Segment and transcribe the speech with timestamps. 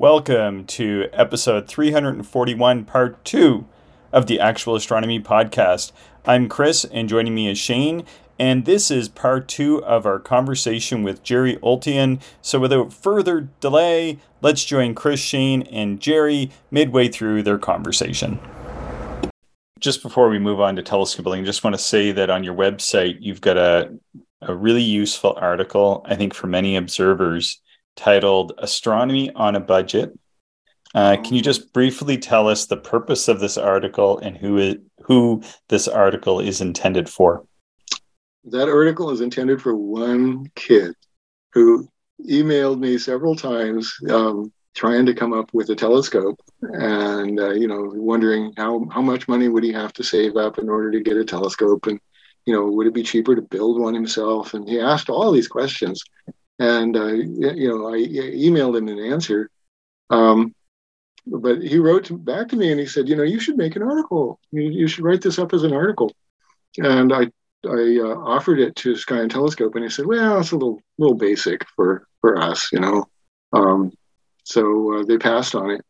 [0.00, 3.66] Welcome to episode 341, part two
[4.12, 5.90] of the Actual Astronomy Podcast.
[6.24, 8.04] I'm Chris, and joining me is Shane,
[8.38, 12.22] and this is part two of our conversation with Jerry Oltion.
[12.40, 18.38] So, without further delay, let's join Chris, Shane, and Jerry midway through their conversation.
[19.80, 22.54] Just before we move on to telescope building, just want to say that on your
[22.54, 23.92] website, you've got a,
[24.42, 27.60] a really useful article, I think, for many observers
[27.98, 30.16] titled Astronomy on a Budget.
[30.94, 34.80] Uh, can you just briefly tell us the purpose of this article and who it,
[35.02, 37.44] who this article is intended for?
[38.44, 40.94] That article is intended for one kid
[41.52, 41.88] who
[42.26, 47.68] emailed me several times um, trying to come up with a telescope and uh, you
[47.68, 51.00] know wondering how how much money would he have to save up in order to
[51.00, 52.00] get a telescope and
[52.46, 55.48] you know would it be cheaper to build one himself and he asked all these
[55.48, 56.02] questions
[56.58, 59.50] and uh, you know I emailed him an answer.
[60.10, 60.54] Um,
[61.26, 63.82] but he wrote back to me and he said, you know, you should make an
[63.82, 64.40] article.
[64.50, 66.10] You, you should write this up as an article.
[66.78, 67.30] And I
[67.66, 70.80] I uh, offered it to Sky and Telescope, and he said, well, it's a little
[70.96, 73.06] little basic for for us, you know.
[73.52, 73.92] Um,
[74.44, 75.84] so uh, they passed on it,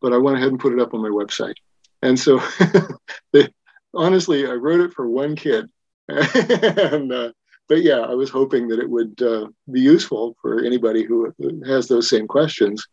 [0.00, 1.54] but I went ahead and put it up on my website.
[2.02, 2.40] And so,
[3.32, 3.48] they,
[3.94, 5.68] honestly, I wrote it for one kid,
[6.08, 7.32] and uh,
[7.70, 11.32] but yeah, I was hoping that it would uh, be useful for anybody who
[11.64, 12.84] has those same questions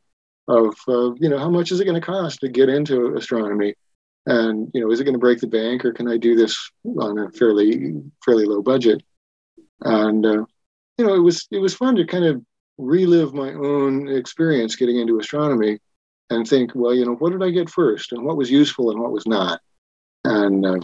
[0.48, 3.74] of, uh, you know, how much is it going to cost to get into astronomy?
[4.28, 6.56] And, you know, is it going to break the bank or can I do this
[6.86, 9.02] on a fairly, fairly low budget?
[9.82, 10.46] And, uh,
[11.00, 12.46] you know, it was, it was fun to kind of
[12.78, 15.80] relive my own experience getting into astronomy
[16.30, 19.00] and think, well, you know, what did I get first and what was useful and
[19.00, 19.60] what was not?
[20.24, 20.80] And, uh,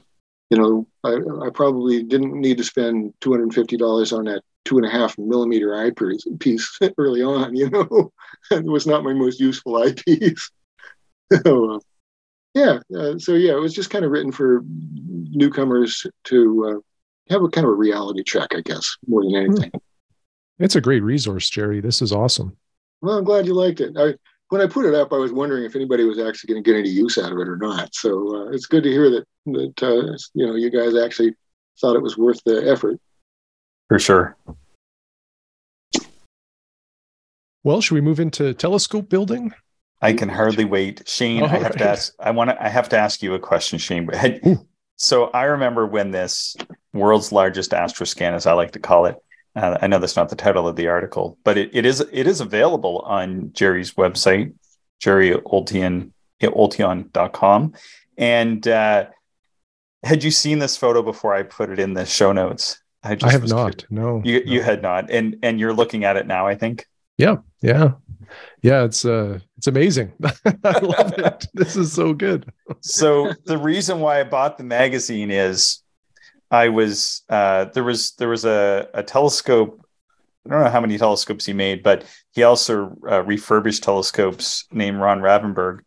[0.53, 4.25] you know, I, I probably didn't need to spend two hundred and fifty dollars on
[4.25, 7.55] that two and a half millimeter eyepiece piece early on.
[7.55, 8.13] You know,
[8.51, 10.51] it was not my most useful eyepiece.
[11.43, 11.79] so, uh,
[12.53, 17.41] yeah, uh, so yeah, it was just kind of written for newcomers to uh, have
[17.41, 19.37] a kind of a reality check, I guess, more than hmm.
[19.37, 19.71] anything.
[20.59, 21.81] It's a great resource, Jerry.
[21.81, 22.55] This is awesome.
[23.01, 23.97] Well, I'm glad you liked it.
[23.97, 24.13] I,
[24.53, 26.77] when I put it up, I was wondering if anybody was actually going to get
[26.77, 27.95] any use out of it or not.
[27.95, 31.33] So uh, it's good to hear that that uh, you know you guys actually
[31.81, 32.99] thought it was worth the effort.
[33.87, 34.37] For sure.
[37.63, 39.55] Well, should we move into telescope building?
[40.03, 41.41] I can hardly wait, Shane.
[41.41, 41.77] I have right.
[41.79, 42.13] to ask.
[42.19, 42.63] I want to.
[42.63, 44.07] I have to ask you a question, Shane.
[44.09, 44.39] Had,
[44.97, 46.55] so I remember when this
[46.93, 49.15] world's largest astroscan, as I like to call it,
[49.55, 52.27] uh, I know that's not the title of the article, but it, it is it
[52.27, 54.53] is available on Jerry's website,
[54.99, 57.73] Jerry Oltion, Oltion.com.
[58.17, 59.07] And uh,
[60.03, 62.81] had you seen this photo before I put it in the show notes?
[63.03, 63.85] I, I have not.
[63.87, 63.91] Curious.
[63.91, 64.51] No, you no.
[64.51, 66.47] you had not, and and you're looking at it now.
[66.47, 66.85] I think.
[67.17, 67.91] Yeah, yeah,
[68.63, 68.85] yeah.
[68.85, 70.13] It's uh, it's amazing.
[70.63, 71.47] I love it.
[71.53, 72.51] This is so good.
[72.79, 75.82] so the reason why I bought the magazine is
[76.53, 79.83] I was uh, there was there was a, a telescope.
[80.45, 84.99] I don't know how many telescopes he made, but he also uh, refurbished telescopes named
[84.99, 85.79] Ron Ravenberg.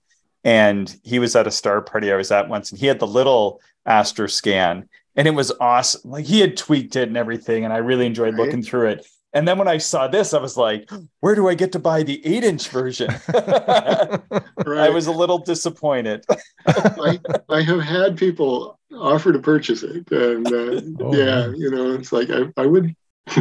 [0.43, 3.07] And he was at a star party I was at once, and he had the
[3.07, 6.11] little Astroscan, and it was awesome.
[6.11, 8.45] Like he had tweaked it and everything, and I really enjoyed right.
[8.45, 9.07] looking through it.
[9.37, 10.91] And then when I saw this, I was like,
[11.21, 13.11] where do I get to buy the eight inch version?
[13.35, 14.41] right.
[14.67, 16.25] I was a little disappointed.
[16.67, 17.19] I,
[17.51, 20.11] I have had people offer to purchase it.
[20.11, 22.95] And uh, oh, yeah, you know, it's like I, I would.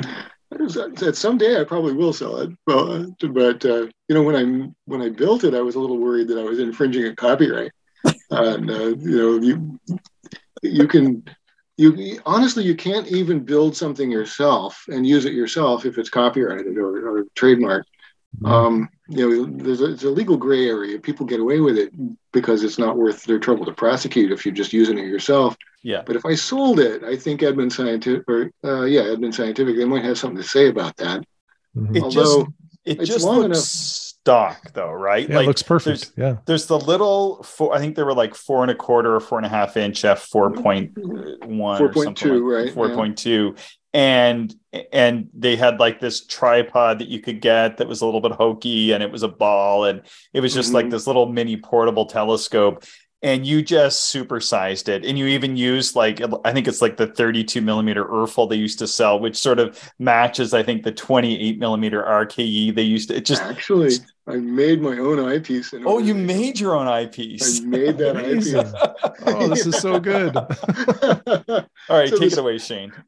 [0.51, 2.51] At someday I probably will sell it.
[2.65, 5.97] Well, but uh, you know, when I when I built it, I was a little
[5.97, 7.71] worried that I was infringing a copyright.
[8.29, 9.79] and uh, you know, you
[10.61, 11.23] you can
[11.77, 16.77] you honestly you can't even build something yourself and use it yourself if it's copyrighted
[16.77, 17.85] or, or trademarked.
[18.43, 21.91] Um, you know there's a, it's a legal gray area people get away with it
[22.31, 26.01] because it's not worth their trouble to prosecute if you're just using it yourself yeah
[26.05, 29.85] but if i sold it i think edmund scientific or uh, yeah edmund scientific they
[29.85, 31.23] might have something to say about that
[31.75, 31.95] mm-hmm.
[31.95, 32.51] it Although, just
[32.85, 35.29] it just long looks enough stock though, right?
[35.29, 36.15] Yeah, like, it looks perfect.
[36.15, 36.41] There's, yeah.
[36.45, 39.37] There's the little four, I think they were like four and a quarter or four
[39.37, 40.93] and a half inch f four point
[41.45, 42.73] one four point two, like, right?
[42.73, 43.31] Four point yeah.
[43.31, 43.55] two.
[43.95, 44.53] And
[44.91, 48.33] and they had like this tripod that you could get that was a little bit
[48.33, 50.01] hokey and it was a ball and
[50.33, 50.75] it was just mm-hmm.
[50.75, 52.83] like this little mini portable telescope.
[53.25, 57.07] And you just supersized it and you even used like i think it's like the
[57.07, 61.57] 32 millimeter Erfle they used to sell which sort of matches i think the 28
[61.57, 63.95] millimeter rke they used to it just actually
[64.27, 67.61] i made my own eyepiece and oh you made your own eyepiece.
[67.61, 68.53] I made that eyepiece.
[69.25, 70.37] Oh this is so good.
[71.89, 72.33] All right so take this...
[72.33, 72.93] it away shane.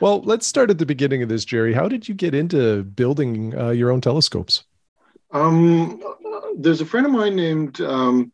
[0.00, 1.72] Well let's start at the beginning of this jerry.
[1.72, 4.64] How did you get into building uh, your own telescopes
[5.36, 6.00] um,
[6.56, 8.32] there's a friend of mine named um,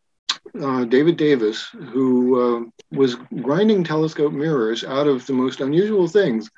[0.61, 6.49] uh, David Davis who uh, was grinding telescope mirrors out of the most unusual things.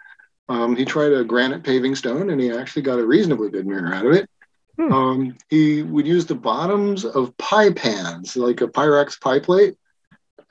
[0.47, 3.93] Um, he tried a granite paving stone and he actually got a reasonably good mirror
[3.93, 4.29] out of it.
[4.77, 4.93] Hmm.
[4.93, 9.75] Um, he would use the bottoms of pie pans, like a Pyrex pie plate,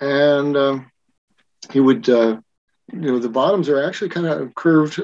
[0.00, 0.78] and uh,
[1.70, 2.40] he would, uh,
[2.92, 5.00] you know, the bottoms are actually kind of curved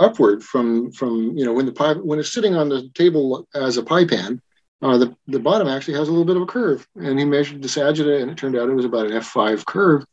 [0.00, 3.76] upward from from you know when the pie when it's sitting on the table as
[3.76, 4.42] a pie pan
[4.84, 6.86] uh, the, the bottom actually has a little bit of a curve.
[6.96, 10.04] And he measured the sagittal, and it turned out it was about an F5 curve.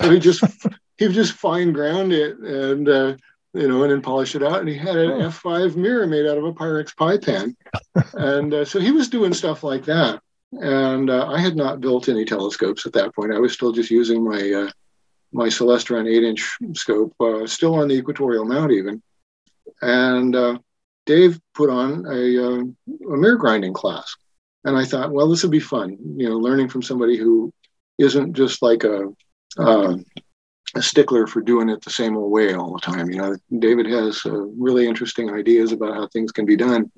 [0.00, 0.44] So he just
[0.98, 3.16] he just fine ground it and uh,
[3.54, 4.60] you know, and then polished it out.
[4.60, 5.28] And he had an oh.
[5.28, 7.56] F5 mirror made out of a Pyrex pie pan.
[8.14, 10.20] and uh, so he was doing stuff like that.
[10.52, 13.32] And uh, I had not built any telescopes at that point.
[13.32, 14.70] I was still just using my uh,
[15.32, 19.02] my Celestron eight inch scope, uh, still on the equatorial mount even.
[19.82, 20.58] And uh,
[21.06, 22.62] Dave put on a, uh,
[23.12, 24.14] a mirror grinding class.
[24.64, 27.52] And I thought, well, this would be fun, you know, learning from somebody who
[27.98, 29.08] isn't just like a,
[29.56, 29.96] uh,
[30.74, 33.10] a stickler for doing it the same old way all the time.
[33.10, 36.90] You know, David has uh, really interesting ideas about how things can be done,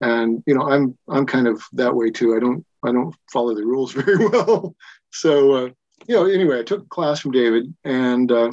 [0.00, 2.36] and you know, I'm I'm kind of that way too.
[2.36, 4.74] I don't I don't follow the rules very well.
[5.10, 5.68] So uh,
[6.06, 8.52] you know, anyway, I took a class from David, and uh,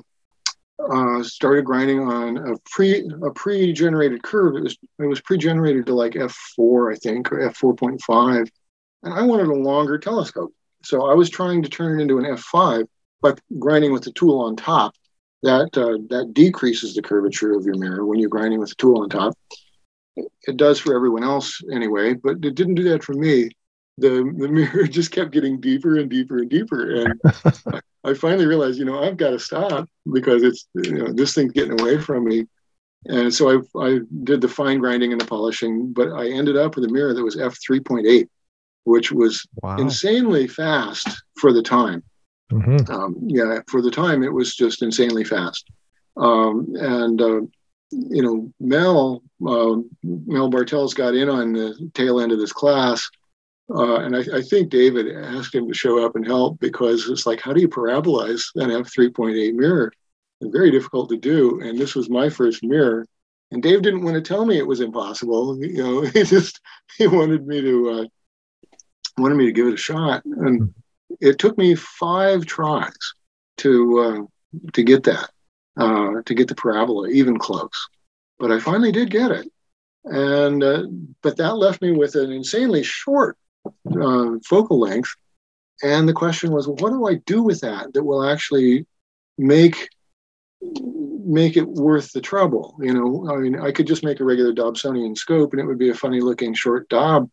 [0.80, 4.56] uh, started grinding on a pre a pre-generated curve.
[4.56, 8.50] It was it was pre-generated to like f4, I think, or f4.5,
[9.04, 10.54] and I wanted a longer telescope.
[10.84, 12.88] So I was trying to turn it into an f5
[13.22, 14.94] by grinding with the tool on top.
[15.44, 19.02] That uh, that decreases the curvature of your mirror when you're grinding with the tool
[19.02, 19.38] on top.
[20.16, 23.50] It does for everyone else anyway, but it didn't do that for me
[23.98, 28.46] the the mirror just kept getting deeper and deeper and deeper and I, I, finally
[28.46, 32.00] realized you know i've got to stop because it's you know this thing's getting away
[32.00, 32.46] from me
[33.06, 36.76] and so i i did the fine grinding and the polishing but i ended up
[36.76, 38.28] with a mirror that was f3.8
[38.84, 39.78] which was wow.
[39.78, 42.04] insanely fast for the time
[42.52, 42.92] mm-hmm.
[42.92, 45.70] um, yeah for the time it was just insanely fast
[46.18, 47.42] um, and uh,
[47.92, 53.10] you know mel uh, mel bartels got in on the tail end of this class
[53.74, 57.26] uh, and I, I, think David asked him to show up and help because it's
[57.26, 59.92] like, how do you parabolize an f3.8 mirror?
[60.40, 61.62] It's very difficult to do.
[61.62, 63.08] And this was my first mirror.
[63.52, 65.58] And Dave didn't want to tell me it was impossible.
[65.60, 66.60] You know, he just
[66.98, 68.06] he wanted me to uh,
[69.18, 70.24] wanted me to give it a shot.
[70.26, 70.74] And
[71.20, 72.94] it took me five tries
[73.58, 75.30] to uh, to get that
[75.78, 77.90] uh, to get the parabola even close.
[78.38, 79.52] But I finally did get it.
[80.04, 80.84] And uh,
[81.24, 83.38] but that left me with an insanely short
[84.00, 85.10] uh, focal length.
[85.84, 88.86] And the question was, well, what do I do with that that will actually
[89.38, 89.90] make
[90.62, 92.78] make it worth the trouble?
[92.80, 95.78] You know, I mean, I could just make a regular Dobsonian scope and it would
[95.78, 97.30] be a funny looking short Dob.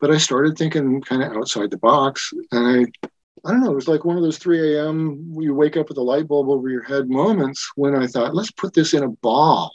[0.00, 3.08] But I started thinking kind of outside the box, and I
[3.44, 5.34] I don't know, it was like one of those 3 a.m.
[5.38, 8.50] you wake up with a light bulb over your head moments when I thought, let's
[8.50, 9.74] put this in a ball.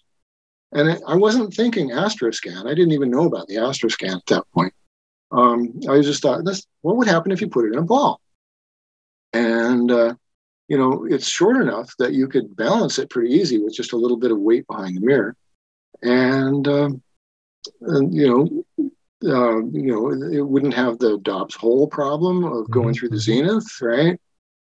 [0.72, 2.68] And I wasn't thinking astroscan.
[2.68, 4.74] I didn't even know about the astroscan at that point
[5.32, 6.44] um, I just thought,
[6.82, 8.20] what would happen if you put it in a ball?
[9.34, 10.16] And, uh,
[10.68, 13.98] you know, it's short enough that you could balance it pretty easy with just a
[13.98, 15.36] little bit of weight behind the mirror.
[16.02, 17.02] And, um,
[17.82, 18.28] and you
[18.78, 18.90] know,
[19.26, 22.94] uh, you know, it wouldn't have the Dob's hole problem of going mm-hmm.
[22.94, 24.20] through the zenith, right?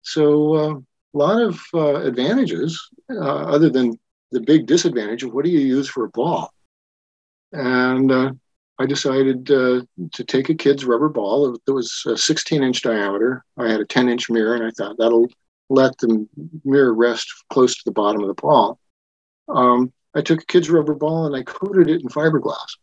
[0.03, 3.99] So uh, a lot of uh, advantages, uh, other than
[4.33, 6.53] the big disadvantage of what do you use for a ball?
[7.53, 8.33] And uh,
[8.81, 9.83] I decided uh,
[10.15, 13.45] to take a kid's rubber ball that was a 16 inch diameter.
[13.59, 15.29] I had a 10 inch mirror, and I thought that'll
[15.69, 16.27] let the
[16.65, 18.81] mirror rest close to the bottom of the ball.
[19.49, 22.79] Um, I took a kid's rubber ball and I coated it in fiberglass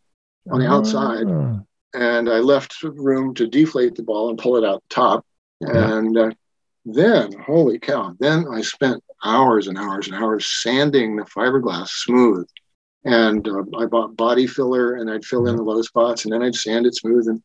[0.52, 1.60] on the outside, ah.
[1.96, 5.26] and I left room to deflate the ball and pull it out the top.
[5.62, 6.32] And uh,
[6.86, 8.16] then, holy cow!
[8.20, 12.48] Then I spent hours and hours and hours sanding the fiberglass smooth
[13.04, 16.44] and uh, I bought body filler and I'd fill in the low spots and then
[16.44, 17.28] I'd sand it smooth.
[17.28, 17.42] And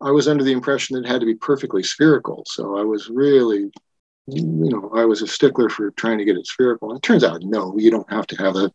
[0.00, 2.44] I was under the impression that it had to be perfectly spherical.
[2.46, 3.70] So I was really,
[4.26, 6.90] you know, I was a stickler for trying to get it spherical.
[6.90, 8.72] And it turns out, no, you don't have to have a,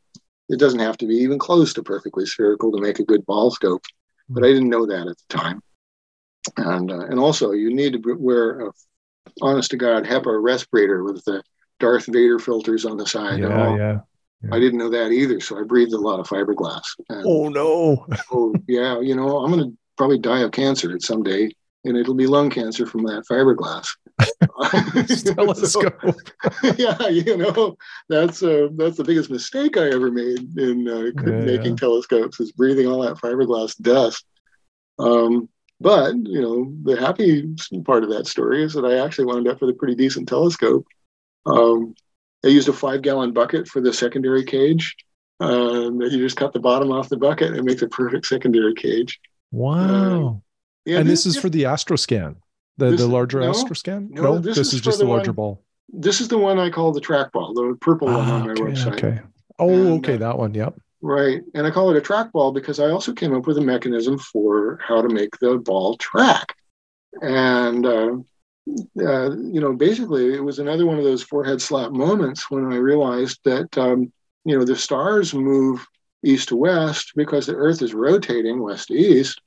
[0.50, 3.52] it doesn't have to be even close to perfectly spherical to make a good ball
[3.52, 3.84] scope.
[4.30, 5.62] But I didn't know that at the time.
[6.58, 8.72] and uh, and also you need to wear a
[9.42, 11.44] honest to god HEPA respirator with the
[11.80, 13.40] Darth Vader filters on the side.
[13.40, 14.00] Yeah, yeah.
[14.44, 14.56] Yeah.
[14.56, 16.84] I didn't know that either, so I breathed a lot of fiberglass.
[17.10, 18.06] And, Oh no.
[18.32, 21.50] oh yeah, you know I'm going to probably die of cancer someday,
[21.86, 23.88] and it'll be lung cancer from that fiberglass.
[25.08, 26.20] So- Telescope.
[26.78, 27.78] yeah, you know
[28.10, 31.76] that's uh, that's the biggest mistake I ever made in uh, Yeah, making yeah.
[31.78, 34.26] telescopes is breathing all that fiberglass dust.
[35.00, 39.48] Um, but you know the happy part of that story is that I actually wound
[39.48, 40.86] up with a pretty decent telescope.
[41.46, 41.94] Um,
[42.46, 44.96] I used a five gallon bucket for the secondary cage.
[45.40, 48.74] Um, you just cut the bottom off the bucket and it makes a perfect secondary
[48.74, 49.20] cage.
[49.52, 50.42] Wow.
[50.86, 52.36] Yeah, and this is for the Astroscan,
[52.78, 54.10] the, This- the larger no, Astroscan?
[54.12, 55.64] no, this is is just the the larger one- ball.
[55.90, 58.62] this is the one I call the trackball, the purple one Ah, on my okay,
[58.62, 58.94] website.
[58.94, 59.22] okay.
[59.60, 60.54] Oh, And, okay, uh, that one.
[60.54, 60.80] Yep.
[61.02, 61.42] Right.
[61.54, 64.80] And I call it a trackball because I also came up with a mechanism for
[64.82, 66.56] how to make the ball track.
[67.22, 68.18] And, uh,
[69.00, 72.78] uh, you know, basically, it was another one of those forehead slap moments when I
[72.78, 74.12] realized that, um,
[74.46, 75.86] you know, the stars move
[76.24, 79.42] east to west because the Earth is rotating west to east.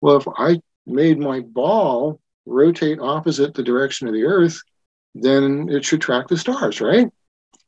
[0.00, 4.60] Well, if I made my ball rotate opposite the direction of the Earth,
[5.14, 7.08] then it should track the stars, right?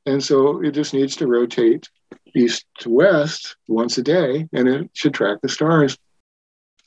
[0.06, 1.88] And so it just needs to rotate
[2.34, 5.96] east to west once a day, and it should track the stars.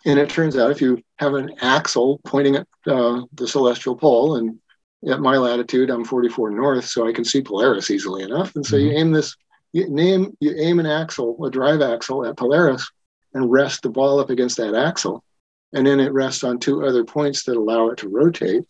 [0.07, 4.37] And it turns out if you have an axle pointing at uh, the celestial pole,
[4.37, 4.57] and
[5.05, 8.55] at my latitude, I'm 44 north, so I can see Polaris easily enough.
[8.55, 9.35] And so you aim this,
[9.73, 12.89] you name, you aim an axle, a drive axle at Polaris,
[13.33, 15.25] and rest the ball up against that axle,
[15.73, 18.63] and then it rests on two other points that allow it to rotate.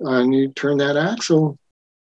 [0.00, 1.58] And you turn that axle,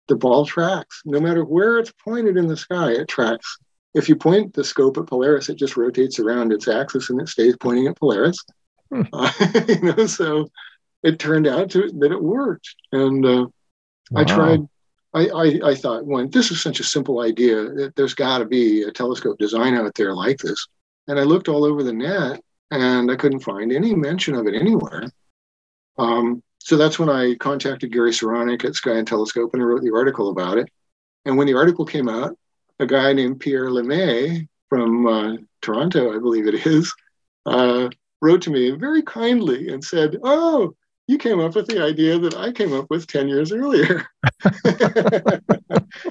[0.09, 1.03] the ball tracks.
[1.05, 3.59] No matter where it's pointed in the sky, it tracks
[3.97, 7.29] if you point the scope at Polaris, it just rotates around its axis and it
[7.29, 8.39] stays pointing at Polaris.
[8.93, 9.03] Hmm.
[9.13, 9.33] Uh,
[9.67, 10.49] you know, so
[11.03, 12.73] it turned out to, that it worked.
[12.93, 13.47] And uh,
[14.15, 14.61] I tried.
[15.15, 17.65] I, I, I thought, well, this is such a simple idea.
[17.71, 20.69] that There's got to be a telescope design out there like this.
[21.09, 24.55] And I looked all over the net, and I couldn't find any mention of it
[24.55, 25.05] anywhere.
[25.99, 29.83] Um, so that's when I contacted Gary Seronik at Sky and Telescope, and I wrote
[29.83, 30.69] the article about it.
[31.25, 32.37] And when the article came out,
[32.79, 36.93] a guy named Pierre Lemay from uh, Toronto, I believe it is,
[37.47, 37.89] uh,
[38.21, 40.75] wrote to me very kindly and said, "Oh,
[41.07, 44.07] you came up with the idea that I came up with ten years earlier."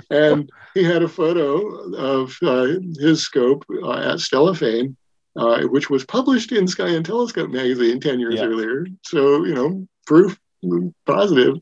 [0.09, 2.67] and he had a photo of uh,
[2.99, 4.95] his scope uh, at Stellafane,
[5.35, 8.45] uh, which was published in Sky and Telescope magazine ten years Yeah.
[8.47, 8.87] earlier.
[9.03, 10.37] So you know, proof
[11.05, 11.57] positive.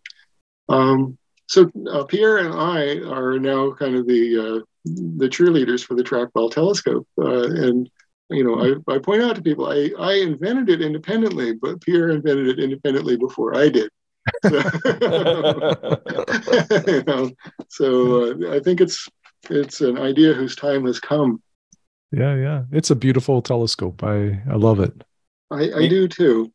[0.69, 5.95] Um, so uh, Pierre and I are now kind of the uh, the cheerleaders for
[5.95, 7.89] the trackball telescope, uh, and
[8.29, 12.09] you know I, I point out to people I, I invented it independently, but Pierre
[12.09, 13.89] invented it independently before I did.
[14.45, 14.51] So,
[16.87, 17.31] you know,
[17.69, 19.07] so uh, I think it's
[19.49, 21.41] it's an idea whose time has come.
[22.11, 22.63] Yeah, yeah.
[22.71, 24.03] It's a beautiful telescope.
[24.03, 24.93] I I love it.
[25.51, 26.51] I, I do too.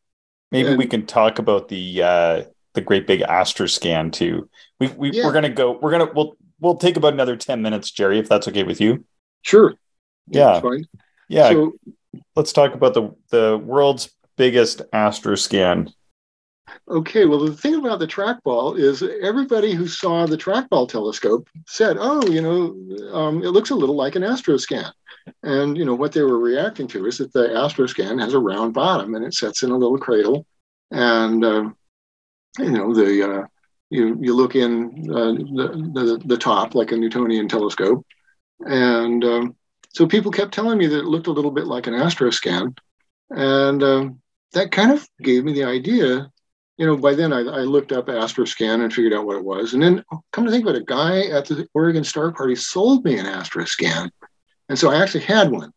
[0.51, 2.43] Maybe And- we can talk about the uh,
[2.73, 4.49] the great big Astroscan too.
[4.79, 5.25] We, we Yeah.
[5.25, 5.77] we're gonna go.
[5.81, 9.05] We're gonna we'll we'll take about another ten minutes, Jerry, if that's okay with you.
[9.41, 9.73] Sure.
[10.27, 10.59] Yeah.
[10.59, 10.85] Fine.
[11.27, 11.73] Yeah, So
[12.35, 15.93] let's talk about the the world's biggest Astroscan.
[16.87, 21.97] Okay, well, the thing about the trackball is everybody who saw the trackball telescope said,
[21.99, 24.91] oh, you know, um, it looks a little like an astroscan.
[25.43, 28.73] And, you know, what they were reacting to is that the astroscan has a round
[28.73, 30.45] bottom and it sets in a little cradle.
[30.91, 31.75] And, um,
[32.57, 33.43] you know, the, uh,
[33.89, 38.05] you, you look in uh, the, the, the top like a Newtonian telescope.
[38.61, 39.55] And um,
[39.89, 42.77] so people kept telling me that it looked a little bit like an astroscan.
[43.29, 44.21] And um,
[44.53, 46.31] that kind of gave me the idea
[46.79, 49.73] you know, by then I, I looked up Astroscan and figured out what it was.
[49.73, 50.01] And then
[50.31, 53.25] come to think of it, a guy at the Oregon Star Party sold me an
[53.25, 54.09] Astroscan.
[54.69, 55.73] And so I actually had one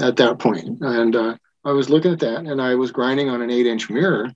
[0.00, 0.80] at that point.
[0.80, 3.90] And uh, I was looking at that and I was grinding on an eight inch
[3.90, 4.30] mirror.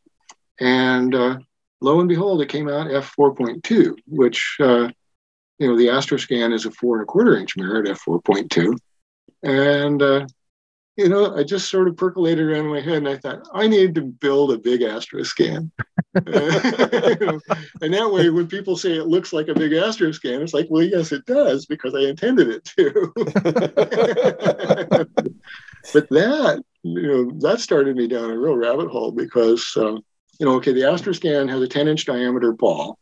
[0.59, 1.39] And uh,
[1.81, 4.89] lo and behold, it came out f4.2, which, uh,
[5.59, 8.77] you know, the Astroscan is a four and a quarter inch mirror at f4.2.
[9.43, 10.27] And, uh,
[10.97, 13.95] you know, I just sort of percolated around my head and I thought, I need
[13.95, 15.71] to build a big Astroscan.
[17.81, 20.83] And that way, when people say it looks like a big Astroscan, it's like, well,
[20.83, 23.13] yes, it does because I intended it to.
[25.93, 29.99] but that, you know, that started me down a real rabbit hole because, uh,
[30.39, 32.99] you know, okay, the Astroscan has a 10 inch diameter ball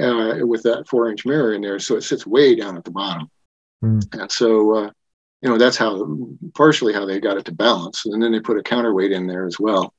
[0.00, 1.78] uh, with that four inch mirror in there.
[1.78, 3.30] So it sits way down at the bottom.
[3.80, 4.00] Hmm.
[4.12, 4.90] And so, uh,
[5.42, 8.06] you know, that's how partially how they got it to balance.
[8.06, 9.92] And then they put a counterweight in there as well.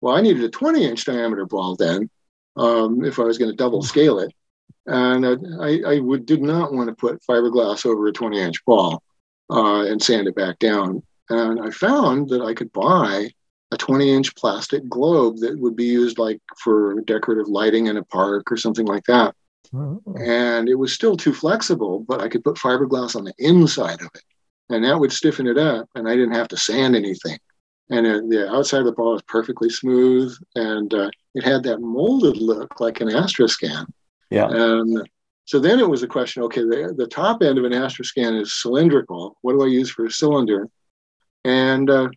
[0.00, 2.10] well, I needed a 20 inch diameter ball then
[2.56, 4.32] um, if I was going to double scale it.
[4.86, 5.26] And
[5.60, 9.02] I, I would, did not want to put fiberglass over a 20 inch ball
[9.50, 11.02] uh, and sand it back down.
[11.28, 13.30] And I found that I could buy
[13.72, 18.04] a 20 inch plastic globe that would be used like for decorative lighting in a
[18.04, 19.34] park or something like that.
[19.74, 20.02] Oh.
[20.18, 24.10] And it was still too flexible, but I could put fiberglass on the inside of
[24.14, 24.22] it
[24.70, 27.38] and that would stiffen it up and I didn't have to sand anything.
[27.90, 31.80] And it, the outside of the ball was perfectly smooth and uh, it had that
[31.80, 33.86] molded look like an Astroscan.
[34.30, 34.48] Yeah.
[34.48, 35.08] And
[35.44, 38.60] so then it was a question okay, the, the top end of an Astroscan is
[38.60, 39.36] cylindrical.
[39.42, 40.68] What do I use for a cylinder?
[41.44, 42.08] And uh,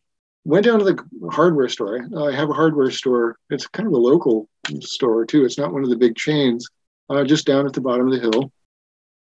[0.45, 2.07] went down to the hardware store.
[2.17, 3.37] I have a hardware store.
[3.49, 4.49] It's kind of a local
[4.81, 5.45] store too.
[5.45, 6.67] It's not one of the big chains,
[7.09, 8.51] uh, just down at the bottom of the hill.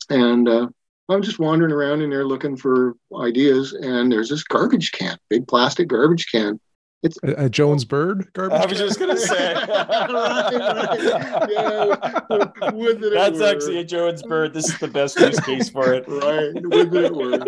[0.10, 0.68] And uh,
[1.10, 5.48] I'm just wandering around in there looking for ideas, and there's this garbage can, big
[5.48, 6.60] plastic garbage can.
[7.02, 8.60] It's a, a Jones Bird garbage.
[8.60, 9.54] I was just gonna say.
[13.14, 14.54] That's actually a Jones Bird.
[14.54, 16.06] This is the best use case for it.
[16.08, 17.46] right, would it were.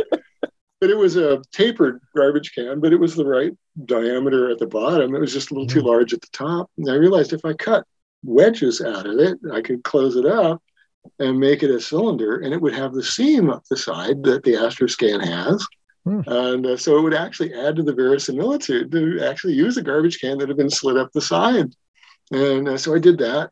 [0.81, 3.53] But it was a tapered garbage can, but it was the right
[3.85, 5.15] diameter at the bottom.
[5.15, 5.85] It was just a little too mm.
[5.85, 6.69] large at the top.
[6.77, 7.85] And I realized if I cut
[8.23, 10.61] wedges out of it, I could close it up
[11.19, 14.43] and make it a cylinder, and it would have the seam up the side that
[14.43, 15.65] the Astroscan has.
[16.03, 16.21] Hmm.
[16.25, 20.19] And uh, so it would actually add to the verisimilitude to actually use a garbage
[20.19, 21.71] can that had been slit up the side.
[22.31, 23.51] And uh, so I did that.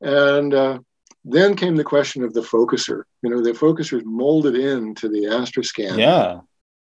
[0.00, 0.78] And uh,
[1.24, 3.02] then came the question of the focuser.
[3.22, 5.98] You know, the focuser is molded into the Astroscan.
[5.98, 6.40] Yeah.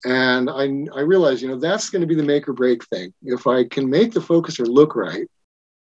[0.06, 3.14] And I, I realized, you know, that's going to be the make or break thing.
[3.24, 5.28] If I can make the focuser look right,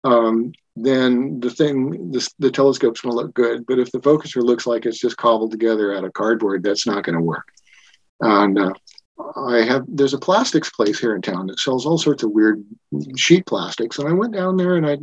[0.04, 3.66] um, then the thing, the, the telescope's going to look good.
[3.66, 7.04] But if the focuser looks like it's just cobbled together out of cardboard, that's not
[7.04, 7.46] going to work.
[8.20, 8.72] And uh,
[9.36, 12.64] I have there's a plastics place here in town that sells all sorts of weird
[13.16, 14.98] sheet plastics, and I went down there and I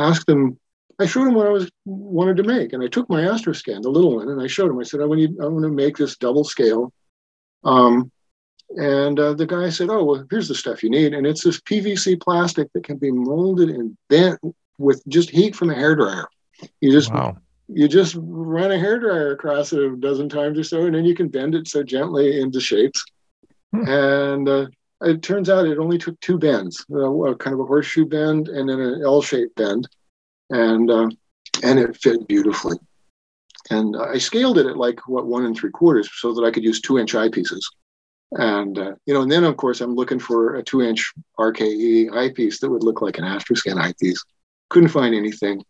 [0.00, 0.58] asked them.
[0.98, 3.88] I showed them what I was wanted to make, and I took my Astroscan, the
[3.88, 4.78] little one, and I showed them.
[4.78, 6.92] I said, "I want you, I want to make this double scale."
[7.64, 8.10] Um,
[8.76, 11.60] and uh, the guy said, "Oh, well, here's the stuff you need, and it's this
[11.60, 14.40] PVC plastic that can be molded and bent
[14.78, 16.28] with just heat from a hair dryer.
[16.80, 17.36] You just wow.
[17.68, 21.04] you just run a hair dryer across it a dozen times or so, and then
[21.04, 23.04] you can bend it so gently into shapes.
[23.72, 23.88] Hmm.
[23.88, 24.66] And uh,
[25.02, 28.68] it turns out it only took two bends, uh, kind of a horseshoe bend and
[28.68, 29.88] then an L-shaped bend,
[30.50, 31.08] and uh,
[31.62, 32.76] and it fit beautifully.
[33.70, 36.64] And I scaled it at like what one and three quarters, so that I could
[36.64, 37.62] use two-inch eyepieces.
[38.34, 42.60] And uh, you know, and then of course I'm looking for a two-inch RKE eyepiece
[42.60, 44.22] that would look like an Astroscan eyepiece.
[44.70, 45.62] Couldn't find anything,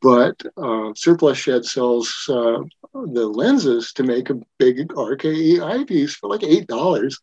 [0.00, 2.58] but uh, Surplus Shed sells uh,
[2.94, 7.18] the lenses to make a big RKE eyepiece for like eight dollars.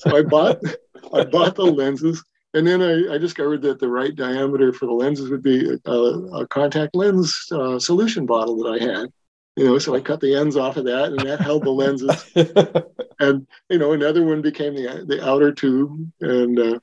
[0.00, 0.60] So I bought
[1.14, 2.22] I bought the lenses,
[2.54, 5.92] and then I, I, discovered that the right diameter for the lenses would be a,
[5.92, 9.06] a contact lens uh, solution bottle that I had.
[9.56, 12.24] You know, so I cut the ends off of that, and that held the lenses.
[13.20, 16.78] and you know, another one became the the outer tube, and uh,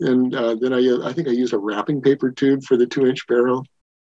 [0.00, 3.06] and uh, then I I think I used a wrapping paper tube for the two
[3.06, 3.66] inch barrel,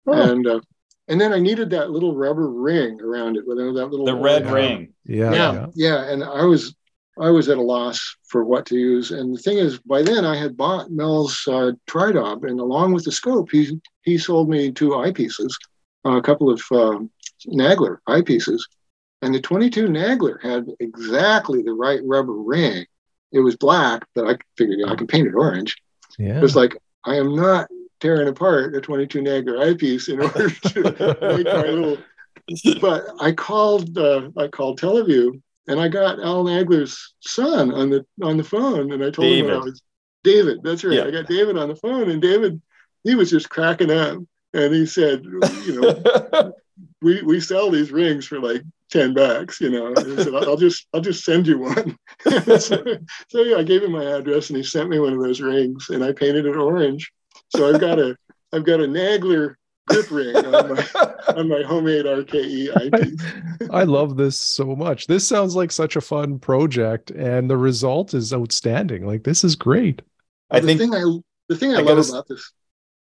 [0.08, 0.14] oh.
[0.14, 0.60] and uh,
[1.08, 4.50] and then I needed that little rubber ring around it, with that little the red
[4.50, 4.94] ring.
[5.06, 6.12] Yeah, yeah, yeah, yeah.
[6.12, 6.76] And I was
[7.20, 9.12] I was at a loss for what to use.
[9.12, 13.06] And the thing is, by then I had bought Mel's uh, Tridob, and along with
[13.06, 15.52] the scope, he he sold me two eyepieces,
[16.16, 17.10] a couple of um,
[17.48, 18.62] Nagler eyepieces,
[19.22, 22.86] and the 22 Nagler had exactly the right rubber ring.
[23.32, 25.76] It was black, but I figured you know, I could paint it orange.
[26.18, 26.38] Yeah.
[26.38, 27.68] It was like I am not
[28.00, 31.98] tearing apart a 22 Nagler eyepiece in order to make my little.
[32.80, 38.06] But I called uh, I called Televue and I got Al Nagler's son on the
[38.24, 39.50] on the phone, and I told David.
[39.50, 39.82] him I was
[40.24, 40.60] David.
[40.64, 40.98] That's right.
[40.98, 41.06] Yeah.
[41.06, 42.62] I got David on the phone, and David
[43.04, 44.20] he was just cracking up,
[44.54, 46.54] and he said, you know,
[47.02, 49.94] we we sell these rings for like 10 bucks, you know.
[49.96, 51.98] Said, I'll just I'll just send you one.
[52.60, 52.84] so,
[53.30, 55.90] so, yeah, I gave him my address and he sent me one of those rings
[55.90, 57.12] and I painted it orange.
[57.56, 58.16] So I've got a
[58.54, 59.56] I've got a Nagler
[59.88, 60.88] grip ring on my
[61.36, 63.70] on my homemade RKE eyepiece.
[63.72, 65.08] I love this so much.
[65.08, 69.06] This sounds like such a fun project and the result is outstanding.
[69.06, 70.02] Like this is great.
[70.50, 71.04] I the think thing I
[71.50, 72.52] the thing I, I love gotta, about this.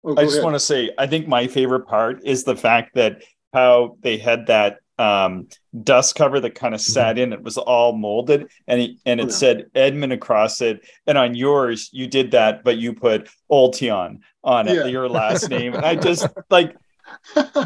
[0.06, 0.44] Oh, I just ahead.
[0.44, 4.48] want to say I think my favorite part is the fact that how they had
[4.48, 5.48] that um,
[5.84, 6.91] dust cover that kind of mm-hmm.
[6.91, 7.34] sat in.
[7.34, 9.34] It was all molded, and he, and it yeah.
[9.34, 10.88] said Edmund across it.
[11.08, 14.86] And on yours, you did that, but you put Oltion on it, yeah.
[14.86, 15.74] your last name.
[15.74, 16.76] And I just like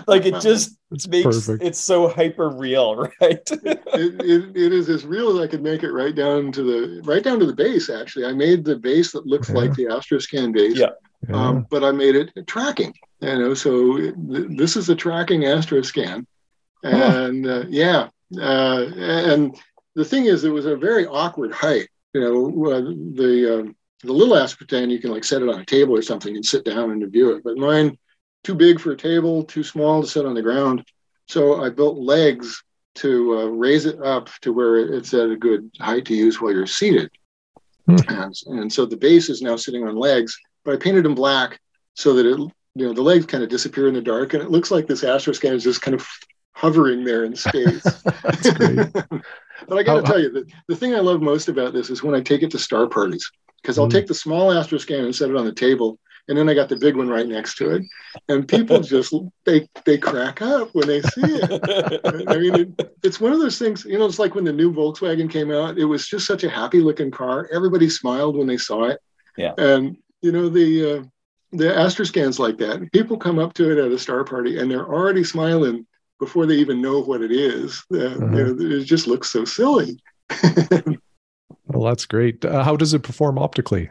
[0.08, 1.64] like it just It's makes perfect.
[1.64, 3.40] it's so hyper real, right?
[3.52, 7.02] it, it, it is as real as I could make it right down to the
[7.04, 7.90] right down to the base.
[7.90, 10.78] Actually, I made the base that looks like the Astroscan base.
[10.78, 10.90] Yeah.
[11.28, 11.36] Yeah.
[11.36, 12.94] Um, but I made it tracking.
[13.22, 14.14] You know, so th-
[14.50, 16.26] this is a tracking Astroscan,
[16.84, 19.60] and uh, yeah, uh, and
[19.96, 21.90] the thing is, it was a very awkward height.
[22.14, 25.66] You know, uh, the um, the little Astroscan you can like set it on a
[25.66, 27.98] table or something and sit down and view it, but mine
[28.44, 30.86] too big for a table, too small to sit on the ground.
[31.28, 32.64] So I built legs
[32.96, 36.54] to uh, raise it up to where it's at a good height to use while
[36.54, 37.12] you're seated.
[37.86, 37.98] Hmm.
[38.08, 40.38] And, and so the base is now sitting on legs,
[40.70, 41.60] but I painted them black
[41.96, 44.52] so that it, you know, the legs kind of disappear in the dark, and it
[44.52, 46.08] looks like this astroscan is just kind of
[46.54, 47.84] hovering there in space.
[49.68, 51.90] But I got to How- tell you, the, the thing I love most about this
[51.90, 53.30] is when I take it to star parties,
[53.62, 53.92] because I'll Mm.
[53.92, 56.76] take the small astroscan and set it on the table, and then I got the
[56.78, 57.84] big one right next to it,
[58.30, 59.14] and people just
[59.46, 62.26] they they crack up when they see it.
[62.30, 63.84] I mean, it, it's one of those things.
[63.86, 65.78] You know, it's like when the new Volkswagen came out.
[65.80, 67.50] It was just such a happy looking car.
[67.52, 69.00] Everybody smiled when they saw it.
[69.36, 69.54] Yeah.
[69.58, 71.04] And you know the uh,
[71.52, 72.92] the Astroscans like that.
[72.92, 75.86] People come up to it at a star party and they're already smiling
[76.20, 77.84] before they even know what it is.
[77.92, 79.98] Uh, you know, it just looks so silly.
[81.68, 82.44] well, that's great.
[82.44, 83.90] Uh, how does it perform optically?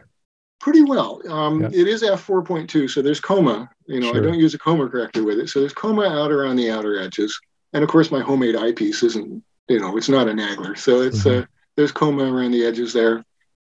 [0.59, 1.21] Pretty well.
[1.31, 1.69] Um, Yeah.
[1.73, 3.69] It is f four point two, so there's coma.
[3.87, 4.21] You know, Sure.
[4.21, 6.99] I don't use a coma corrector with it, so there's coma out around the outer
[6.99, 7.37] edges.
[7.73, 9.43] And of course, my homemade eyepiece isn't.
[9.67, 11.43] You know, it's not a Nagler, so it's Mhm.
[11.43, 11.45] uh,
[11.77, 13.23] there's coma around the edges there.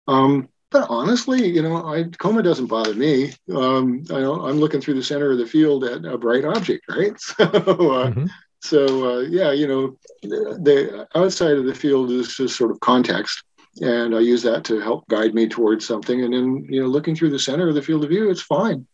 [0.08, 3.32] Um, but honestly, you know, I, coma doesn't bother me.
[3.54, 7.12] Um, I I'm looking through the center of the field at a bright object, right?
[7.38, 8.28] So, uh, Mhm.
[8.60, 12.80] so uh, yeah, you know, the, the outside of the field is just sort of
[12.80, 13.42] context,
[13.80, 16.22] and I use that to help guide me towards something.
[16.22, 18.86] And then, you know, looking through the center of the field of view, it's fine.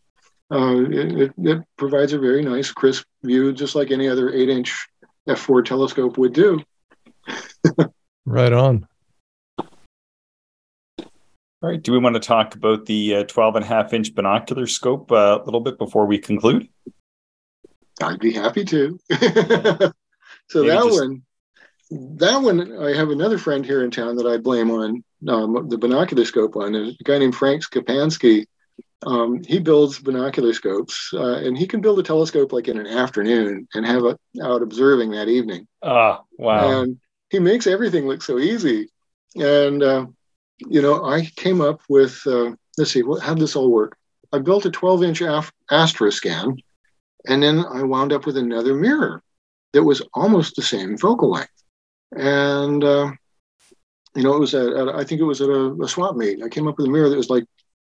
[0.50, 4.88] Uh, it, it, it provides a very nice, crisp view, just like any other eight-inch
[5.28, 6.60] f4 telescope would do.
[8.24, 8.87] Right on.
[11.60, 11.82] All right.
[11.82, 15.10] Do we want to talk about the uh, 12 and a half inch binocular scope
[15.10, 16.68] uh, a little bit before we conclude?
[18.00, 18.98] I'd be happy to.
[19.10, 21.22] so Maybe that just- one,
[21.90, 25.78] that one, I have another friend here in town that I blame on um, the
[25.78, 26.72] binocular scope on.
[26.72, 28.46] There's a guy named Frank Skapansky.
[29.04, 32.86] Um, he builds binocular scopes, uh, and he can build a telescope like in an
[32.86, 35.66] afternoon and have it out observing that evening.
[35.82, 36.82] Ah, wow.
[36.82, 36.98] And
[37.30, 38.88] he makes everything look so easy.
[39.36, 40.06] And uh,
[40.58, 43.96] you know, I came up with uh, let's see, how did this all work?
[44.32, 46.58] I built a 12 inch af- Astroscan,
[47.26, 49.22] and then I wound up with another mirror
[49.72, 51.52] that was almost the same focal length.
[52.16, 53.12] And uh,
[54.14, 56.42] you know, it was at, at I think it was at a, a swap meet.
[56.42, 57.44] I came up with a mirror that was like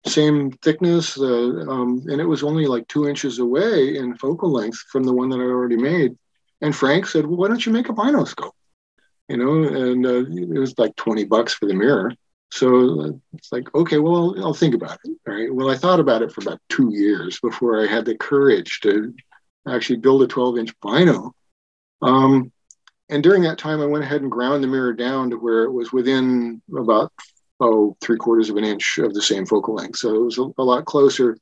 [0.06, 1.24] same thickness, uh,
[1.68, 5.28] um, and it was only like two inches away in focal length from the one
[5.30, 6.16] that I already made.
[6.60, 8.52] And Frank said, "Well, why don't you make a binoscope?"
[9.28, 12.12] You know, and uh, it was like twenty bucks for the mirror.
[12.52, 15.16] So uh, it's like, okay, well, I'll, I'll think about it.
[15.26, 15.52] All right.
[15.52, 19.14] Well, I thought about it for about two years before I had the courage to
[19.66, 21.34] actually build a 12 inch bino.
[22.02, 22.52] Um,
[23.08, 25.72] and during that time, I went ahead and ground the mirror down to where it
[25.72, 27.10] was within about
[27.58, 29.96] oh three quarters of an inch of the same focal length.
[29.96, 31.38] So it was a, a lot closer.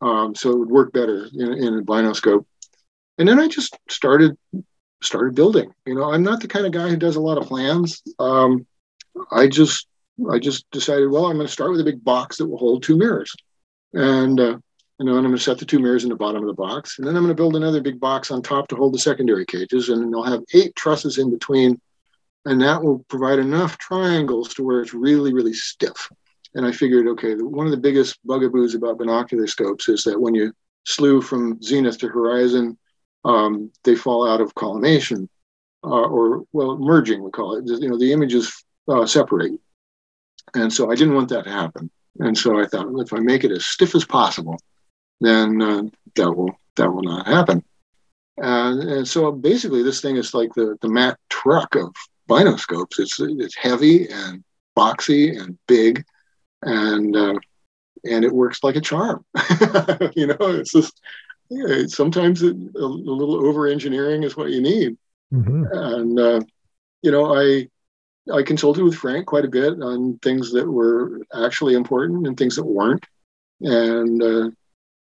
[0.00, 2.46] Um, so it would work better in, in a binoscope.
[3.18, 4.34] And then I just started
[5.02, 5.74] started building.
[5.84, 8.02] You know, I'm not the kind of guy who does a lot of plans.
[8.18, 8.66] Um,
[9.30, 9.86] I just
[10.30, 12.82] I just decided, well, I'm going to start with a big box that will hold
[12.82, 13.34] two mirrors,
[13.92, 14.58] and uh,
[14.98, 16.54] you know, and I'm going to set the two mirrors in the bottom of the
[16.54, 18.98] box, and then I'm going to build another big box on top to hold the
[18.98, 21.80] secondary cages, and I'll have eight trusses in between,
[22.44, 26.08] and that will provide enough triangles to where it's really, really stiff.
[26.54, 30.36] And I figured, okay, one of the biggest bugaboos about binocular scopes is that when
[30.36, 30.52] you
[30.84, 32.78] slew from zenith to horizon,
[33.24, 35.28] um, they fall out of collimation,
[35.82, 37.64] uh, or well, merging we call it.
[37.66, 39.52] You know, the images uh, separate.
[40.54, 41.90] And so I didn't want that to happen.
[42.20, 44.56] And so I thought, if I make it as stiff as possible,
[45.20, 45.82] then uh,
[46.16, 47.64] that will that will not happen.
[48.36, 51.94] And, and so basically, this thing is like the the Mack truck of
[52.28, 52.98] binoscopes.
[52.98, 54.44] It's it's heavy and
[54.76, 56.04] boxy and big,
[56.62, 57.38] and uh,
[58.04, 59.24] and it works like a charm.
[60.14, 61.00] you know, it's just
[61.50, 64.96] yeah, sometimes it, a, a little over engineering is what you need.
[65.32, 65.66] Mhm.
[65.72, 66.40] And uh,
[67.02, 67.68] you know, I
[68.32, 72.56] I consulted with Frank quite a bit on things that were actually important and things
[72.56, 73.04] that weren't,
[73.60, 74.50] and uh,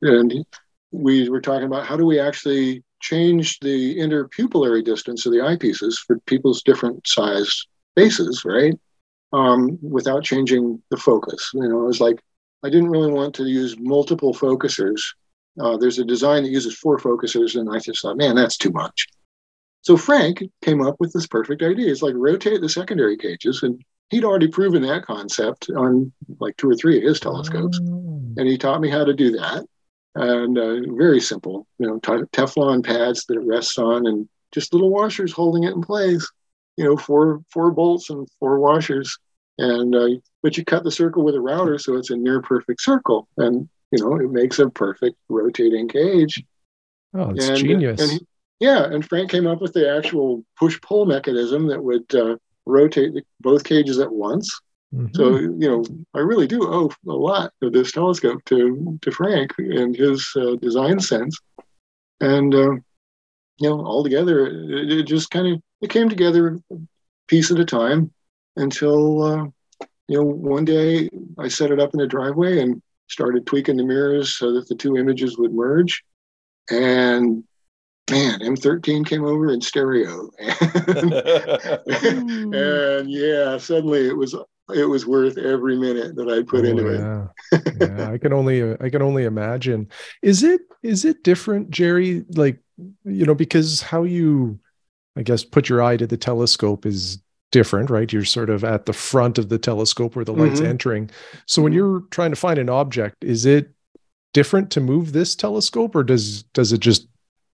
[0.01, 0.45] and
[0.91, 5.95] we were talking about how do we actually change the interpupillary distance of the eyepieces
[6.05, 8.73] for people's different sized faces, right?
[9.33, 11.51] Um, without changing the focus.
[11.53, 12.19] You know, it was like
[12.63, 15.01] I didn't really want to use multiple focusers
[15.59, 18.71] uh, there's a design that uses four focusers, and I just thought, man, that's too
[18.71, 19.07] much.
[19.87, 21.89] So Frank came up with this perfect idea.
[21.89, 26.69] It's like rotate the secondary cages, and he'd already proven that concept on like two
[26.69, 28.21] or three of his telescopes, Oh.
[28.35, 29.65] and he taught me how to do that.
[30.15, 34.73] And uh, very simple, you know, t- Teflon pads that it rests on, and just
[34.73, 36.29] little washers holding it in place.
[36.75, 39.17] You know, four four bolts and four washers,
[39.57, 40.09] and uh,
[40.43, 43.69] but you cut the circle with a router, so it's a near perfect circle, and
[43.91, 46.43] you know it makes a perfect rotating cage.
[47.13, 48.01] Oh, it's And- genius.
[48.01, 48.27] and he-
[48.59, 53.13] yeah, and Frank came up with the actual push pull mechanism that would uh, rotate
[53.13, 54.59] the, both cages at once.
[54.93, 55.15] Mhm.
[55.15, 59.53] So you know, I really do owe a lot of this telescope to to Frank
[59.57, 61.37] and his uh, design sense,
[62.21, 62.71] and uh,
[63.59, 66.57] you know, altogether, it, it just kind of it came together
[67.27, 68.11] piece at a time
[68.55, 69.43] until uh,
[70.07, 73.83] you know one day I set it up in the driveway and started tweaking the
[73.83, 76.03] mirrors so that the two images would merge,
[76.69, 77.43] and
[78.09, 81.13] man, M13 came over in stereo, and,
[82.53, 84.35] and yeah, suddenly it was
[84.73, 86.99] it was worth every minute that I put Oh, into it.
[86.99, 87.27] yeah.
[87.79, 89.87] yeah, I can only I can only imagine.
[90.21, 92.25] Is it is it different, Jerry?
[92.35, 92.59] Like
[93.05, 94.59] you know, because how you,
[95.17, 97.19] I guess, put your eye to the telescope is
[97.51, 98.11] different, right?
[98.11, 100.65] You're sort of at the front of the telescope where the light's Mhm.
[100.65, 101.09] entering.
[101.45, 101.75] So when Mhm.
[101.75, 103.71] you're trying to find an object, is it
[104.33, 107.07] different to move this telescope, or does does it just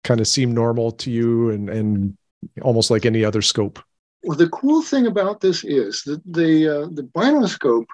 [0.04, 2.18] kind of seem normal to you and and
[2.62, 3.80] almost like any other scope?
[4.24, 7.86] Well, the cool thing about this is that the uh, the binoscope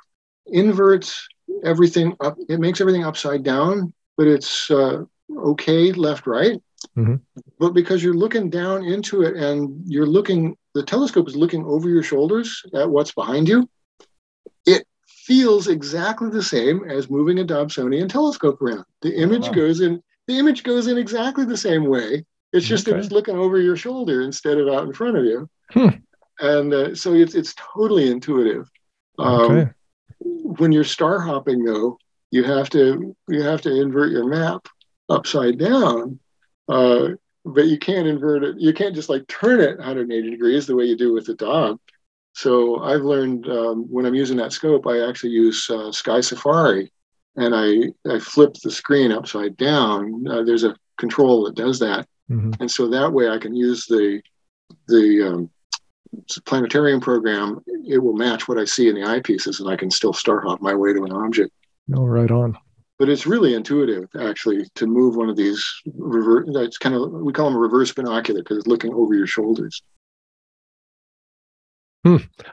[0.48, 1.28] inverts
[1.64, 2.38] everything up.
[2.50, 5.04] It makes everything upside down, but it's uh,
[5.36, 6.62] okay left right.
[6.98, 7.22] Mhm.
[7.60, 11.90] But because you're looking down into it and you're looking, the telescope is looking over
[11.90, 13.70] your shoulders at what's behind you.
[14.66, 18.86] It feels exactly the same as moving a Dobsonian telescope around.
[19.02, 19.54] The image Wow.
[19.54, 20.02] goes in.
[20.28, 22.26] The image goes in exactly the same way.
[22.54, 23.00] It's just that Okay.
[23.02, 25.90] it's looking over your shoulder instead of out in front of you Hmm.
[26.40, 28.70] and uh, so it's it's totally intuitive.
[29.20, 29.70] Um, Okay.
[30.20, 32.00] When you're star hopping, though,
[32.32, 34.68] you have to you have to invert your map
[35.10, 36.20] upside down,
[36.70, 37.10] uh,
[37.46, 38.56] but you can't invert it.
[38.60, 41.80] You can't just like turn it 180 degrees the way you do with the dog.
[42.34, 46.92] So I've learned um, when I'm using that scope, I actually use uh, Sky Safari,
[47.38, 50.28] and I I flip the screen upside down.
[50.28, 52.60] Uh, there's a control that does that, Mhm.
[52.60, 54.22] and so that way I can use the
[54.88, 55.50] the um,
[56.46, 57.60] planetarium program.
[57.88, 60.62] It will match what I see in the eyepieces, and I can still star hop
[60.62, 61.52] my way to an object.
[61.88, 62.58] No, right on.
[63.00, 65.64] But it's really intuitive, actually, to move one of these
[65.96, 66.50] reverse.
[66.52, 69.84] That's kind of we call them reverse binocular because it's looking over your shoulders.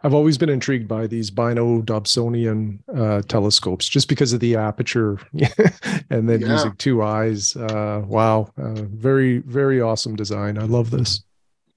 [0.02, 5.18] I've always been intrigued by these Bino Dobsonian uh, telescopes just because of the aperture
[6.10, 6.52] and then Yeah.
[6.52, 7.54] using two eyes.
[7.56, 8.50] Uh, wow.
[8.56, 10.58] Uh, very, very awesome design.
[10.58, 11.22] I love this.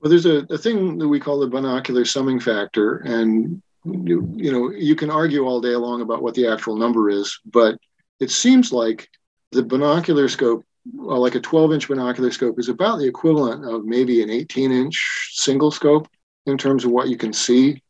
[0.02, 4.52] Well, there's a, a thing that we call the binocular summing factor, and you, you
[4.52, 7.78] know you can argue all day long about what the actual number is, but
[8.20, 9.10] it seems like
[9.52, 14.22] the binocular scope, well, like a 12-inch binocular scope, is about the equivalent of maybe
[14.22, 16.08] an 18-inch single scope
[16.48, 17.82] in terms of what you can see,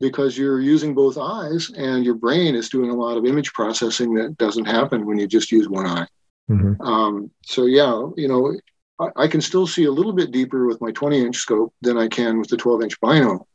[0.00, 4.14] because you're using both eyes, and your brain is doing a lot of image processing
[4.14, 6.06] that doesn't happen when you just use one eye.
[6.50, 6.80] Mhm.
[6.80, 8.58] Um, so yeah, you know,
[8.98, 11.98] I, I can still see a little bit deeper with my 20 inch scope than
[11.98, 13.46] I can with the 12 inch bino.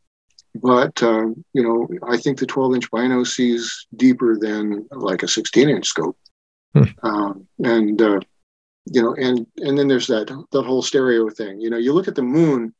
[0.56, 5.28] But uh, you know, I think the 12 inch bino sees deeper than like a
[5.28, 6.18] 16 inch scope.
[6.76, 6.84] Hmm.
[7.04, 8.20] Um, and uh,
[8.86, 11.60] you know, and and then there's that that whole stereo thing.
[11.60, 12.74] You know, you look at the moon,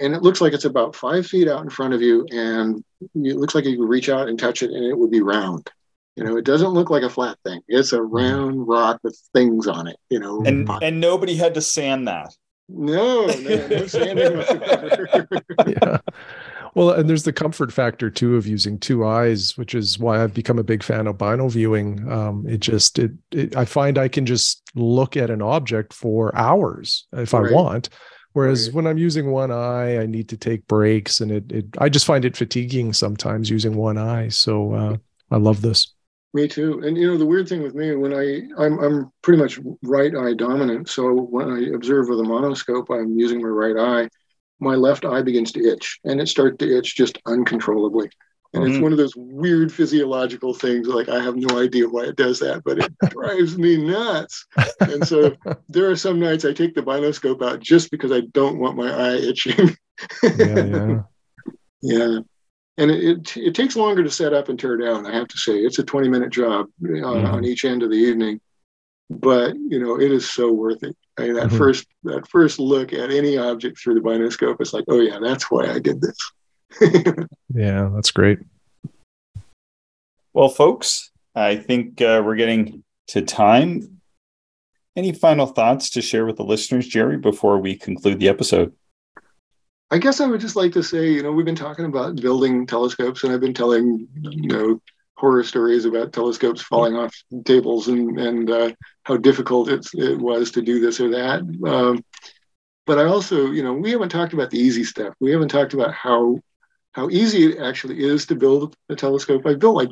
[0.00, 3.36] and it looks like it's about five feet out in front of you, and it
[3.36, 5.70] looks like you could reach out and touch it, and it would be round.
[6.16, 7.60] You know, it doesn't look like a flat thing.
[7.66, 9.96] It's a round rock with things on it.
[10.10, 12.34] You know, and and nobody had to sand that.
[12.68, 15.08] no, no, no sanding whatsoever.
[15.66, 15.98] yeah.
[16.74, 20.34] Well, and there's the comfort factor too of using two eyes, which is why I've
[20.34, 22.10] become a big fan of bino viewing.
[22.10, 26.36] Um, it just, it, it, I find I can just look at an object for
[26.36, 27.90] hours if I want.
[28.34, 28.74] Whereas Right.
[28.74, 32.04] when I'm using one eye, I need to take breaks, and it, it, I just
[32.06, 34.28] find it fatiguing sometimes using one eye.
[34.28, 34.96] So uh,
[35.30, 35.94] I love this.
[36.34, 36.80] Me too.
[36.84, 40.14] And you know, the weird thing with me, when I, I'm, I'm pretty much right
[40.14, 40.88] eye dominant.
[40.88, 44.08] So when I observe with a monoscope, I'm using my right eye.
[44.60, 48.10] My left eye begins to itch, and it starts to itch just uncontrollably.
[48.54, 48.82] And it's Mhm.
[48.82, 50.86] one of those weird physiological things.
[50.86, 54.46] Like I have no idea why it does that, but it drives me nuts.
[54.80, 55.34] And so
[55.68, 58.90] there are some nights I take the binoscope out just because I don't want my
[58.92, 59.76] eye itching.
[60.22, 60.98] Yeah, yeah.
[61.82, 62.18] Yeah.
[62.78, 65.38] And it, it, it takes longer to set up and tear down, I have to
[65.38, 65.58] say.
[65.58, 67.32] It's a 20 minute job uh, Mhm.
[67.32, 68.40] on each end of the evening.
[69.10, 70.96] but you know it is so worth it.
[71.18, 71.58] I mean, that Mhm.
[71.58, 75.50] first that first look at any object through the binoscope is like, oh yeah, that's
[75.50, 76.16] why I did this.
[77.54, 78.38] Yeah, that's great.
[80.32, 84.00] Well, folks, I think uh, we're getting to time.
[84.96, 88.72] Any final thoughts to share with the listeners, Jerry, before we conclude the episode?
[89.90, 92.66] I guess I would just like to say, you know, we've been talking about building
[92.66, 94.80] telescopes, and I've been telling, you know,
[95.16, 98.72] horror stories about telescopes falling off tables and and uh,
[99.04, 101.42] how difficult it's, it was to do this or that.
[101.64, 102.04] Um,
[102.86, 105.14] but I also, you know, we haven't talked about the easy stuff.
[105.20, 106.40] We haven't talked about how
[106.94, 109.46] how easy it actually is to build a telescope.
[109.46, 109.90] I've built like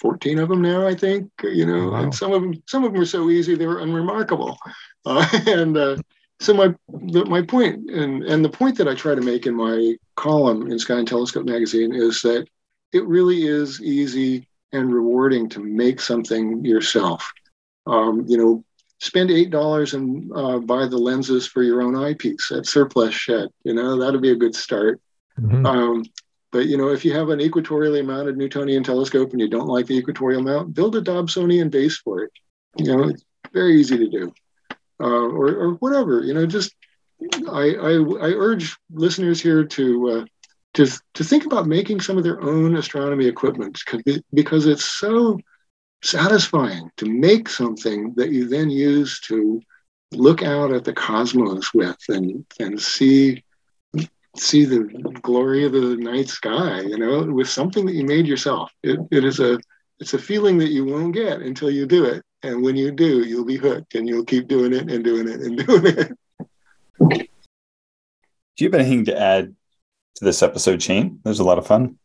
[0.00, 1.30] 14 of them now, I think.
[1.42, 2.02] You know, Wow.
[2.02, 4.58] and some of them some of them were so easy they were unremarkable.
[5.06, 5.96] Uh, and uh,
[6.40, 9.54] so my the, my point and and the point that I try to make in
[9.54, 12.46] my column in Sky and Telescope magazine is that
[12.94, 17.30] it really is easy and rewarding to make something yourself.
[17.86, 18.64] Um, you know,
[18.98, 23.50] spend eight dollars and uh, buy the lenses for your own eyepiece at Surplus Shed.
[23.64, 25.00] You know, that'd be a good start.
[25.40, 25.66] Mhm.
[25.66, 26.04] Um,
[26.52, 29.86] but you know, if you have an equatorially mounted Newtonian telescope and you don't like
[29.86, 32.30] the equatorial mount, build a Dobsonian base for it.
[32.76, 34.32] You know, it's very easy to do,
[35.00, 36.22] uh, or or whatever.
[36.22, 36.74] You know, just
[37.50, 40.24] I I, I urge listeners here to uh,
[40.74, 43.80] to to think about making some of their own astronomy equipment
[44.32, 45.38] because it's so
[46.02, 49.60] satisfying to make something that you then use to
[50.12, 53.42] look out at the cosmos with and and see
[54.36, 54.84] see the
[55.22, 59.24] glory of the night sky you know with something that you made yourself it, it
[59.24, 59.58] is a
[60.00, 63.20] it's a feeling that you won't get until you do it and when you do
[63.20, 66.12] you'll be hooked and you'll keep doing it and doing it and doing it
[68.56, 69.54] Do you have anything to add
[70.16, 71.20] to this episode, Shane?
[71.24, 71.98] It was a lot of fun.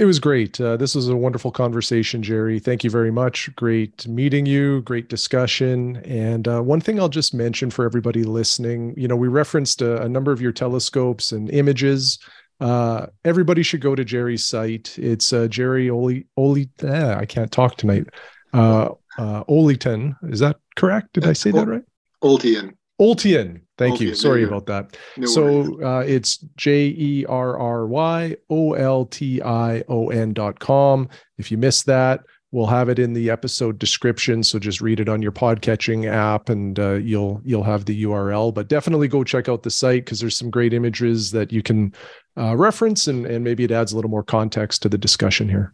[0.00, 0.58] It was great.
[0.58, 2.58] Uh, this was a wonderful conversation, Jerry.
[2.58, 3.54] Thank you very much.
[3.54, 4.80] Great meeting you.
[4.80, 5.96] Great discussion.
[6.06, 10.00] And uh, one thing I'll just mention for everybody listening, you know, we referenced a,
[10.00, 12.18] a number of your telescopes and images.
[12.60, 14.98] Uh, everybody should go to Jerry's site.
[14.98, 16.70] It's uh, Jerry Oli Oli.
[16.82, 18.06] Ah, I can't talk tonight.
[18.54, 20.16] Uh, uh, Oliton.
[20.32, 21.12] Is that correct?
[21.12, 21.82] Did I say that right?
[22.24, 23.60] Oltion Oltion.
[23.80, 24.14] Thank Oltion, you.
[24.14, 24.98] Sorry you about that.
[25.16, 30.34] no so uh, it's J E R R Y O L T I O N
[30.34, 31.08] dot com.
[31.38, 32.20] If you missed that,
[32.52, 34.42] we'll have it in the episode description.
[34.42, 38.52] So just read it on your podcatching app, and uh, you'll you'll have the URL.
[38.52, 41.94] But definitely go check out the site because there's some great images that you can
[42.36, 45.72] uh, reference, and and maybe it adds a little more context to the discussion here.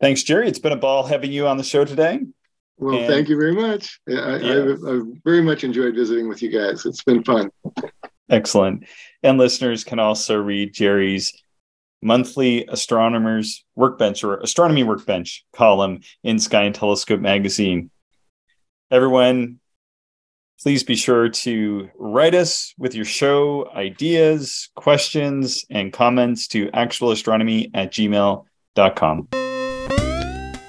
[0.00, 0.48] Thanks, Jerry.
[0.48, 2.20] It's been a ball having you on the show today.
[2.78, 4.52] Well and- thank you very much I, I, Yeah.
[4.72, 7.50] I've, I've very much enjoyed visiting with you guys it's been fun
[8.28, 8.84] Excellent.
[9.22, 11.32] And listeners can also read Jerry's
[12.02, 17.90] monthly astronomers workbench or astronomy workbench column in Sky and Telescope magazine.
[18.90, 19.60] Everyone,
[20.60, 27.70] please be sure to write us with your show ideas, questions, and comments to actualastronomy
[27.74, 29.45] at gmail.com.